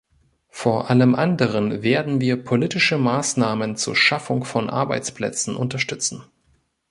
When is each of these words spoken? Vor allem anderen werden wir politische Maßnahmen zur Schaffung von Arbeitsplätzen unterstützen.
Vor 0.49 0.89
allem 0.89 1.13
anderen 1.13 1.83
werden 1.83 2.21
wir 2.21 2.43
politische 2.43 2.97
Maßnahmen 2.97 3.75
zur 3.77 3.95
Schaffung 3.95 4.45
von 4.45 4.67
Arbeitsplätzen 4.67 5.55
unterstützen. 5.55 6.23